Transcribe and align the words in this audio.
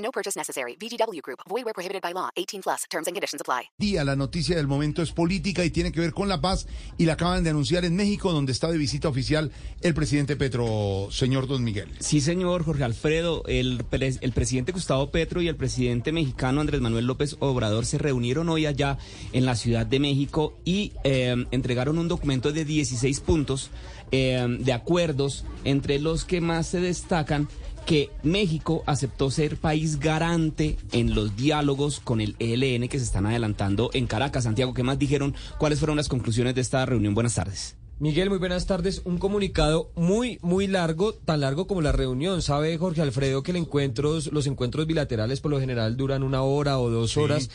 No 0.00 0.10
purchase 0.10 0.38
necessary. 0.38 0.76
VGW 0.80 1.20
Group. 1.22 1.40
Void 1.48 1.64
where 1.64 1.74
prohibited 1.74 2.00
by 2.02 2.12
law. 2.14 2.30
18 2.36 2.62
plus. 2.62 2.86
Terms 2.88 3.06
and 3.06 3.14
conditions 3.14 3.40
apply. 3.40 3.68
Día, 3.78 4.02
la 4.04 4.16
noticia 4.16 4.56
del 4.56 4.66
momento 4.66 5.02
es 5.02 5.12
política 5.12 5.64
y 5.64 5.70
tiene 5.70 5.92
que 5.92 6.00
ver 6.00 6.12
con 6.14 6.28
la 6.28 6.40
paz 6.40 6.66
y 6.96 7.04
la 7.04 7.12
acaban 7.14 7.44
de 7.44 7.50
anunciar 7.50 7.84
en 7.84 7.96
México, 7.96 8.32
donde 8.32 8.52
está 8.52 8.70
de 8.70 8.78
visita 8.78 9.08
oficial 9.08 9.52
el 9.82 9.92
presidente 9.94 10.36
Petro, 10.36 11.08
señor 11.10 11.46
Don 11.46 11.62
Miguel. 11.62 11.88
Sí, 12.00 12.20
señor 12.20 12.64
Jorge 12.64 12.84
Alfredo. 12.84 13.42
El, 13.46 13.84
pres- 13.84 14.18
el 14.22 14.32
presidente 14.32 14.72
Gustavo 14.72 15.10
Petro 15.10 15.42
y 15.42 15.48
el 15.48 15.56
presidente 15.56 16.12
mexicano 16.12 16.60
Andrés 16.62 16.80
Manuel 16.80 17.04
López 17.06 17.36
Obrador 17.40 17.84
se 17.84 17.98
reunieron 17.98 18.48
hoy 18.48 18.66
allá 18.66 18.96
en 19.32 19.44
la 19.44 19.54
Ciudad 19.54 19.84
de 19.84 20.00
México 20.00 20.58
y 20.64 20.92
eh, 21.04 21.34
entregaron 21.50 21.98
un 21.98 22.08
documento 22.08 22.52
de 22.52 22.64
16 22.64 23.20
puntos 23.20 23.70
eh, 24.12 24.46
de 24.60 24.72
acuerdos, 24.72 25.44
entre 25.64 25.98
los 26.00 26.24
que 26.24 26.40
más 26.40 26.66
se 26.68 26.80
destacan 26.80 27.48
que 27.90 28.08
México 28.22 28.84
aceptó 28.86 29.32
ser 29.32 29.56
país 29.56 29.98
garante 29.98 30.76
en 30.92 31.12
los 31.12 31.34
diálogos 31.34 31.98
con 31.98 32.20
el 32.20 32.36
ELN 32.38 32.86
que 32.86 33.00
se 33.00 33.04
están 33.04 33.26
adelantando 33.26 33.90
en 33.94 34.06
Caracas. 34.06 34.44
Santiago, 34.44 34.74
¿qué 34.74 34.84
más 34.84 34.96
dijeron? 34.96 35.34
¿Cuáles 35.58 35.80
fueron 35.80 35.96
las 35.96 36.08
conclusiones 36.08 36.54
de 36.54 36.60
esta 36.60 36.86
reunión? 36.86 37.14
Buenas 37.14 37.34
tardes. 37.34 37.76
Miguel, 37.98 38.30
muy 38.30 38.38
buenas 38.38 38.66
tardes. 38.66 39.02
Un 39.04 39.18
comunicado 39.18 39.90
muy, 39.96 40.38
muy 40.40 40.68
largo, 40.68 41.14
tan 41.14 41.40
largo 41.40 41.66
como 41.66 41.82
la 41.82 41.90
reunión. 41.90 42.42
Sabe 42.42 42.78
Jorge 42.78 43.02
Alfredo 43.02 43.42
que 43.42 43.50
el 43.50 43.56
encuentros, 43.56 44.32
los 44.32 44.46
encuentros 44.46 44.86
bilaterales 44.86 45.40
por 45.40 45.50
lo 45.50 45.58
general 45.58 45.96
duran 45.96 46.22
una 46.22 46.42
hora 46.42 46.78
o 46.78 46.90
dos 46.90 47.16
horas. 47.16 47.50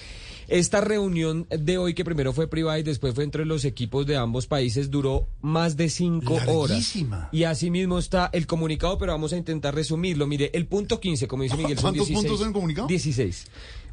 Esta 0.48 0.82
reunión 0.82 1.48
de 1.50 1.78
hoy, 1.78 1.94
que 1.94 2.06
primero 2.06 2.34
fue 2.34 2.48
privada 2.48 2.80
y 2.80 2.84
después 2.84 3.14
fue 3.14 3.24
entre 3.24 3.46
los 3.46 3.66
equipos 3.66 4.06
de 4.06 4.16
ambos 4.18 4.48
países, 4.48 4.92
duró 4.92 5.28
más 5.42 5.76
de 5.78 5.90
cinco 5.90 6.36
Larguísima. 6.46 7.18
horas. 7.18 7.30
Y 7.34 7.44
así 7.44 7.70
mismo 7.72 8.00
está 8.00 8.30
el 8.34 8.48
comunicado, 8.48 8.98
pero 8.98 9.12
vamos 9.12 9.34
a 9.34 9.38
intentar 9.38 9.74
resumirlo. 9.76 10.28
Mire, 10.28 10.52
el 10.54 10.68
punto 10.68 11.00
15, 11.00 11.28
como 11.28 11.44
dice 11.44 11.58
Miguel, 11.58 11.78
son 11.78 11.84
¿Cuántos 11.94 12.08
16. 12.08 12.24
puntos 12.28 12.42
en 12.42 12.48
el 12.48 12.54
comunicado? 12.54 12.88
16. 12.88 13.46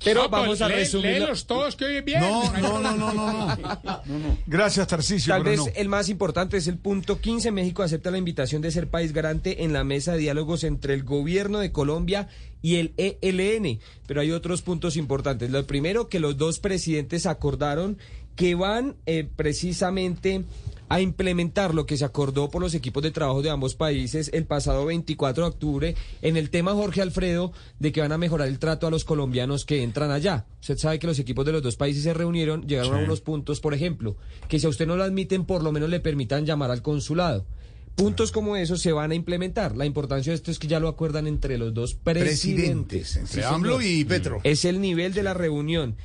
Pero 0.05 0.28
vamos 0.28 0.61
a 0.61 0.69
lee- 0.69 0.75
resumirlo. 0.75 1.19
léelos 1.20 1.47
todos 1.47 1.77
que 1.77 1.84
oye 1.84 2.00
bien. 2.00 2.20
No, 2.20 2.53
no, 2.58 2.80
no, 2.80 2.97
no, 2.97 3.12
no, 3.14 3.56
no. 4.05 4.36
Gracias, 4.47 4.86
Tarcisio. 4.89 5.33
Tal 5.33 5.45
pero 5.45 5.64
vez 5.64 5.75
no. 5.75 5.80
el 5.80 5.89
más 5.89 6.08
importante 6.08 6.56
es 6.56 6.67
el 6.67 6.77
punto 6.78 7.20
15. 7.20 7.53
México 7.53 7.84
acepta 7.84 8.11
la 8.11 8.19
invitación 8.19 8.62
de 8.62 8.73
ser 8.73 8.89
país 8.91 9.12
garante 9.12 9.62
en 9.62 9.73
la 9.73 9.84
mesa 9.84 10.12
de 10.12 10.19
diálogos 10.19 10.64
entre 10.64 10.95
el 10.95 11.05
gobierno 11.05 11.61
de 11.61 11.70
Colombia 11.70 12.28
y 12.50 12.52
el 12.63 12.95
ELN. 12.97 13.81
Pero 14.07 14.21
hay 14.21 14.31
otros 14.31 14.63
puntos 14.63 14.97
importantes. 14.97 15.51
Lo 15.51 15.67
primero, 15.67 16.09
que 16.09 16.21
los 16.21 16.37
dos 16.37 16.59
presidentes 16.59 17.27
acordaron 17.27 17.99
que 18.37 18.55
van 18.55 18.97
eh, 19.07 19.29
precisamente 19.37 20.45
a 20.89 21.01
implementar 21.01 21.75
lo 21.75 21.87
que 21.87 21.97
se 21.97 22.05
acordó 22.05 22.51
por 22.51 22.61
los 22.61 22.75
equipos 22.75 23.03
de 23.03 23.11
trabajo 23.11 23.41
de 23.41 23.49
ambos 23.49 23.75
países 23.75 24.31
el 24.35 24.45
pasado 24.45 24.85
24 24.85 25.45
de 25.45 25.49
octubre 25.49 25.97
en 26.21 26.37
el 26.37 26.51
tema 26.51 26.73
Jorge 26.73 27.01
Alfredo 27.01 27.53
de 27.79 27.93
que 27.93 28.03
van 28.03 28.13
a 28.13 28.19
mejorar 28.19 28.49
el 28.49 28.59
trato 28.59 28.87
a 28.87 28.91
los 28.91 29.05
colombianos 29.05 29.65
que 29.65 29.83
entran 29.83 30.11
allá. 30.11 30.45
Usted 30.61 30.77
sabe 30.77 30.99
que 30.99 31.07
los 31.07 31.19
equipos 31.19 31.47
de 31.47 31.53
los 31.53 31.63
dos 31.63 31.77
países 31.77 32.03
se 32.03 32.13
reunieron, 32.13 32.67
llegaron 32.67 32.95
a 32.95 33.05
unos 33.05 33.23
puntos, 33.23 33.61
por 33.61 33.73
ejemplo, 33.73 34.17
que 34.49 34.59
si 34.59 34.67
a 34.67 34.69
usted 34.69 34.87
no 34.87 34.97
lo 34.97 35.05
admiten, 35.05 35.47
por 35.47 35.63
lo 35.63 35.73
menos 35.73 35.89
le 35.89 36.01
permitan 36.01 36.45
llamar 36.45 36.70
al 36.70 36.83
consulado. 36.83 37.47
Puntos 37.95 38.33
como 38.33 38.57
esos 38.57 38.80
se 38.80 38.92
van 38.92 39.11
a 39.11 39.14
implementar. 39.14 39.77
La 39.77 39.85
importancia 39.86 40.33
de 40.33 40.36
esto 40.36 40.51
es 40.51 40.58
que 40.58 40.67
ya 40.67 40.80
lo 40.80 40.89
acuerdan 40.89 41.27
entre 41.27 41.58
los 41.58 41.75
dos 41.75 41.95
presidentes. 41.95 42.41
Presidentes, 42.41 43.17
entre 43.17 43.42
Sí, 43.42 43.48
AMLO 43.48 43.79
señor. 43.80 43.92
y 43.98 44.05
Petro. 44.05 44.41
Es 44.45 44.64
el 44.64 44.80
nivel 44.80 45.13
de 45.14 45.23
la 45.23 45.35
reunión. 45.35 45.97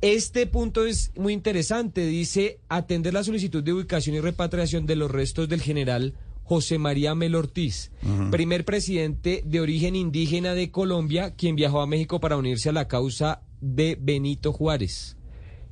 Este 0.00 0.46
punto 0.46 0.86
es 0.86 1.10
muy 1.16 1.32
interesante. 1.32 2.06
Dice 2.06 2.60
atender 2.68 3.12
la 3.12 3.24
solicitud 3.24 3.62
de 3.62 3.72
ubicación 3.72 4.16
y 4.16 4.20
repatriación 4.20 4.86
de 4.86 4.96
los 4.96 5.10
restos 5.10 5.48
del 5.48 5.60
general 5.60 6.14
José 6.44 6.78
María 6.78 7.14
Melo 7.14 7.40
Ortiz, 7.40 7.90
primer 8.30 8.64
presidente 8.64 9.42
de 9.44 9.60
origen 9.60 9.94
indígena 9.96 10.54
de 10.54 10.70
Colombia, 10.70 11.34
quien 11.34 11.56
viajó 11.56 11.82
a 11.82 11.86
México 11.86 12.20
para 12.20 12.38
unirse 12.38 12.70
a 12.70 12.72
la 12.72 12.88
causa 12.88 13.42
de 13.60 13.98
Benito 14.00 14.54
Juárez. 14.54 15.17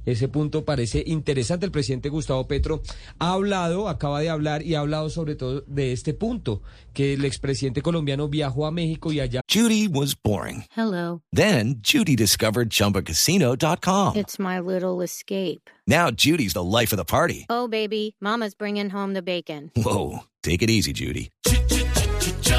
Ese 0.07 0.29
punto 0.29 0.65
parece 0.65 1.03
interesante. 1.07 1.67
El 1.67 1.73
presidente 1.73 2.09
Gustavo 2.09 2.47
Petro 2.47 2.81
ha 3.19 3.33
hablado, 3.33 3.89
acaba 3.89 4.21
de 4.21 4.31
hablar 4.31 4.63
y 4.63 4.75
ha 4.75 4.81
hablado 4.81 5.11
sobre 5.11 5.35
todo 5.35 5.63
de 5.67 5.93
este 5.93 6.15
punto, 6.15 6.63
que 6.95 7.15
el 7.15 7.25
expresidente 7.25 7.83
colombiano 7.83 8.29
viajó 8.29 8.67
a 8.67 8.71
México 8.71 9.13
y 9.13 9.21
allá 9.21 9.43
Judy 9.53 9.89
was 9.89 10.15
boring. 10.15 10.65
Hello. 10.75 11.23
Then 11.33 11.83
Judy 11.83 12.17
discovered 12.17 12.71
ChumbaCasino.com. 12.71 14.17
It's 14.17 14.39
my 14.39 14.61
little 14.61 15.03
escape. 15.03 15.69
Now 15.87 16.11
Judy's 16.11 16.55
the 16.55 16.65
life 16.65 16.93
of 16.93 16.99
the 16.99 17.05
party. 17.05 17.47
Oh, 17.49 17.69
baby, 17.69 18.17
Mama's 18.21 18.55
bringing 18.55 18.91
home 18.91 19.15
the 19.15 19.23
bacon. 19.23 19.71
Whoa, 19.77 20.21
take 20.43 20.63
it 20.63 20.71
easy, 20.71 20.93
Judy. 20.93 21.31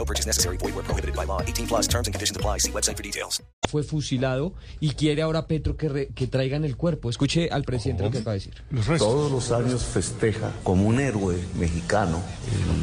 No 0.00 0.06
purchase 0.06 0.26
necessary. 0.26 0.56
Void 0.56 0.74
where 0.74 0.82
prohibited 0.86 1.14
by 1.14 1.26
law. 1.26 1.42
18 1.46 1.66
plus 1.68 1.86
terms 1.86 2.08
and 2.08 2.14
conditions 2.14 2.34
apply. 2.38 2.58
See 2.58 2.72
website 2.72 2.96
for 2.96 3.02
details. 3.02 3.42
fue 3.70 3.82
fusilado 3.84 4.52
y 4.80 4.94
quiere 4.94 5.22
ahora 5.22 5.46
Petro 5.46 5.76
que, 5.76 5.88
re- 5.88 6.08
que 6.12 6.26
traigan 6.26 6.64
el 6.64 6.76
cuerpo. 6.76 7.08
Escuche 7.10 7.50
al 7.52 7.62
presidente 7.64 8.02
lo 8.02 8.10
que 8.10 8.18
acaba 8.18 8.32
de 8.32 8.38
decir. 8.40 8.54
Los. 8.70 8.98
Todos 8.98 9.30
los 9.30 9.52
años 9.52 9.84
festeja 9.84 10.50
como 10.64 10.86
un 10.88 10.98
héroe 10.98 11.36
mexicano 11.56 12.20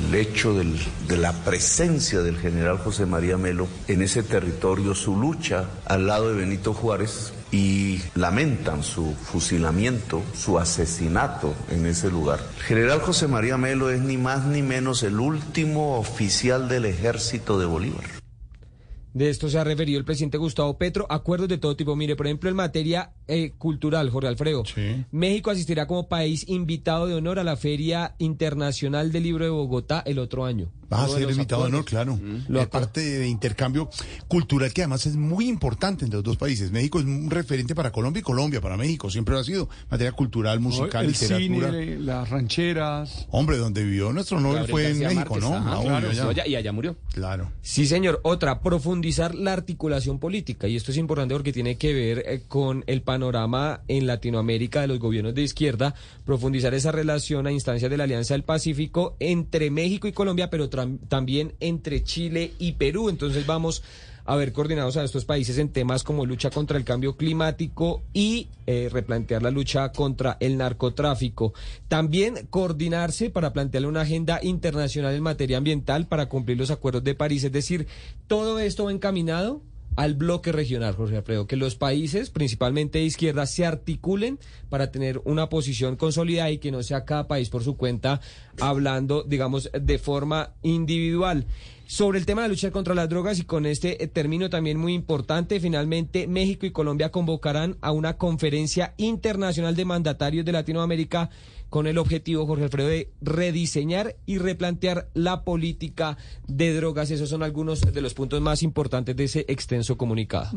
el 0.07 0.15
hecho 0.15 0.53
del- 0.53 0.79
de 1.09 1.17
la 1.17 1.33
presencia 1.43 2.19
del 2.21 2.37
general 2.37 2.77
José 2.77 3.05
María 3.05 3.35
Melo 3.37 3.67
en 3.89 4.01
ese 4.03 4.21
territorio, 4.23 4.93
su 4.95 5.17
lucha 5.17 5.65
al 5.85 6.05
lado 6.07 6.29
de 6.29 6.35
Benito 6.35 6.73
Juárez 6.73 7.33
y 7.51 7.99
lamentan 8.15 8.83
su 8.83 9.13
fusilamiento, 9.13 10.21
su 10.33 10.59
asesinato 10.59 11.53
en 11.69 11.85
ese 11.85 12.09
lugar. 12.09 12.39
General 12.65 12.99
José 12.99 13.27
María 13.27 13.57
Melo 13.57 13.89
es 13.89 14.01
ni 14.01 14.17
más 14.17 14.45
ni 14.45 14.61
menos 14.61 15.03
el 15.03 15.19
último 15.19 15.97
oficial 15.97 16.67
del 16.67 16.85
ejército 16.85 17.59
de 17.59 17.65
Bolívar. 17.65 18.17
De 19.17 19.31
esto 19.31 19.49
se 19.49 19.57
ha 19.57 19.63
referido 19.63 19.97
el 19.97 20.05
presidente 20.05 20.37
Gustavo 20.37 20.77
Petro. 20.77 21.07
Acuerdos 21.09 21.49
de 21.49 21.57
todo 21.57 21.75
tipo. 21.75 21.95
Mire, 21.95 22.15
por 22.15 22.27
ejemplo, 22.27 22.51
en 22.51 22.55
materia 22.55 23.13
eh, 23.27 23.53
cultural, 23.57 24.11
Jorge 24.11 24.27
Alfredo. 24.27 24.63
Sí. 24.63 25.05
México 25.09 25.49
asistirá 25.49 25.87
como 25.87 26.07
país 26.07 26.47
invitado 26.47 27.07
de 27.07 27.15
honor 27.15 27.39
a 27.39 27.43
la 27.43 27.57
Feria 27.57 28.13
Internacional 28.19 29.11
del 29.11 29.23
Libro 29.23 29.43
de 29.43 29.49
Bogotá 29.49 30.03
el 30.05 30.19
otro 30.19 30.45
año. 30.45 30.71
Va 30.91 31.03
a 31.03 31.07
ser 31.09 31.29
invitado 31.29 31.63
de 31.63 31.67
honor, 31.69 31.85
claro. 31.85 32.19
Lo 32.47 32.61
Es 32.61 32.67
acu- 32.67 32.69
parte 32.69 33.01
de 33.01 33.27
intercambio 33.27 33.89
cultural 34.27 34.71
que 34.73 34.81
además 34.83 35.05
es 35.05 35.15
muy 35.15 35.47
importante 35.47 36.05
entre 36.05 36.17
los 36.17 36.23
dos 36.23 36.37
países. 36.37 36.71
México 36.71 36.99
es 36.99 37.05
un 37.05 37.29
referente 37.29 37.75
para 37.75 37.91
Colombia 37.91 38.19
y 38.21 38.23
Colombia 38.23 38.61
para 38.61 38.77
México. 38.77 39.09
Siempre 39.09 39.33
lo 39.33 39.39
ha 39.41 39.43
sido. 39.43 39.69
Materia 39.89 40.11
cultural, 40.13 40.59
musical, 40.59 41.05
el 41.05 41.11
literatura. 41.11 41.71
cine, 41.71 41.99
las 41.99 42.29
rancheras. 42.29 43.27
Hombre, 43.31 43.57
donde 43.57 43.83
vivió 43.83 44.11
nuestro 44.13 44.39
Nobel 44.39 44.67
fue 44.67 44.89
en 44.89 44.99
México, 44.99 45.15
Márquez, 45.35 45.41
¿no? 45.41 45.55
ajá, 45.55 45.73
Ah, 45.77 45.81
claro, 45.81 46.07
obvio, 46.07 46.11
ya. 46.17 46.29
allá- 46.29 46.47
y 46.47 46.55
allá 46.55 46.71
murió. 46.71 46.95
Claro. 47.13 47.51
Sí, 47.61 47.85
señor. 47.87 48.19
Otra, 48.23 48.61
profundizar 48.61 49.35
la 49.35 49.53
articulación 49.53 50.19
política. 50.19 50.67
Y 50.67 50.75
esto 50.75 50.91
es 50.91 50.97
importante 50.97 51.33
porque 51.35 51.53
tiene 51.53 51.75
que 51.77 51.93
ver 51.93 52.23
eh, 52.25 52.41
con 52.47 52.83
el 52.87 53.01
panorama 53.01 53.81
en 53.87 54.07
Latinoamérica 54.07 54.81
de 54.81 54.87
los 54.87 54.99
gobiernos 54.99 55.35
de 55.35 55.43
izquierda. 55.43 55.95
Profundizar 56.25 56.73
esa 56.73 56.91
relación 56.91 57.47
a 57.47 57.51
instancias 57.51 57.89
de 57.91 57.97
la 57.97 58.03
Alianza 58.05 58.33
del 58.33 58.43
Pacífico 58.43 59.15
entre 59.19 59.69
México 59.71 60.07
y 60.07 60.11
Colombia, 60.13 60.49
pero 60.49 60.69
también 61.07 61.53
entre 61.59 62.03
Chile 62.03 62.53
y 62.59 62.73
Perú. 62.73 63.09
Entonces 63.09 63.45
vamos 63.45 63.83
a 64.27 64.35
ver 64.35 64.51
coordinados 64.51 64.97
a 64.97 65.03
estos 65.03 65.23
países 65.23 65.57
en 65.57 65.69
temas 65.69 66.03
como 66.03 66.25
lucha 66.25 66.49
contra 66.49 66.77
el 66.77 66.83
cambio 66.83 67.15
climático 67.15 68.03
y 68.13 68.49
eh, 68.67 68.89
replantear 68.91 69.41
la 69.41 69.51
lucha 69.51 69.91
contra 69.93 70.35
el 70.41 70.57
narcotráfico. 70.57 71.53
También 71.87 72.45
coordinarse 72.49 73.29
para 73.29 73.53
plantearle 73.53 73.87
una 73.87 74.01
agenda 74.01 74.39
internacional 74.43 75.15
en 75.15 75.23
materia 75.23 75.57
ambiental 75.57 76.07
para 76.07 76.27
cumplir 76.27 76.57
los 76.57 76.71
acuerdos 76.71 77.05
de 77.05 77.15
París. 77.15 77.45
Es 77.45 77.53
decir, 77.53 77.87
todo 78.27 78.59
esto 78.59 78.85
va 78.85 78.91
encaminado 78.91 79.61
al 79.97 80.13
bloque 80.13 80.51
regional, 80.51 80.95
Jorge 80.95 81.17
Alfredo, 81.17 81.47
que 81.47 81.55
los 81.55 81.75
países, 81.75 82.29
principalmente 82.29 82.99
de 82.99 83.05
izquierda, 83.05 83.47
se 83.47 83.65
articulen 83.65 84.39
para 84.69 84.91
tener 84.91 85.19
una 85.25 85.49
posición 85.49 85.95
consolidada 85.95 86.51
y 86.51 86.59
que 86.59 86.71
no 86.71 86.83
sea 86.83 87.03
cada 87.03 87.27
país 87.27 87.49
por 87.49 87.63
su 87.63 87.77
cuenta 87.77 88.21
hablando, 88.61 89.23
digamos, 89.23 89.71
de 89.73 89.97
forma 89.97 90.53
individual. 90.61 91.47
Sobre 91.87 92.19
el 92.19 92.25
tema 92.25 92.41
de 92.41 92.49
la 92.49 92.51
lucha 92.51 92.69
contra 92.69 92.93
las 92.93 93.07
drogas 93.07 93.39
y 93.39 93.43
con 93.43 93.65
este 93.65 94.03
eh, 94.03 94.07
término 94.07 94.49
también 94.49 94.77
muy 94.77 94.93
importante, 94.93 95.61
finalmente 95.61 96.27
México 96.27 96.65
y 96.65 96.71
Colombia 96.71 97.11
convocarán 97.11 97.77
a 97.79 97.93
una 97.93 98.17
conferencia 98.17 98.93
internacional 98.97 99.73
de 99.73 99.85
mandatarios 99.85 100.43
de 100.43 100.51
Latinoamérica 100.51 101.29
con 101.69 101.87
el 101.87 101.97
objetivo, 101.97 102.45
Jorge 102.45 102.65
Alfredo, 102.65 102.89
de 102.89 103.09
rediseñar 103.21 104.17
y 104.25 104.37
replantear 104.37 105.07
la 105.13 105.45
política 105.45 106.17
de 106.45 106.73
drogas. 106.73 107.09
Esos 107.09 107.29
son 107.29 107.41
algunos 107.41 107.79
de 107.79 108.01
los 108.01 108.13
puntos 108.13 108.41
más 108.41 108.63
importantes 108.63 109.15
de 109.15 109.23
ese 109.23 109.45
extenso 109.47 109.97
comunicado. 109.97 110.56